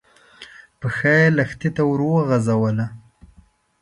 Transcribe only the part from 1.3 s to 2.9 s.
لښتي ته ور وغځوله.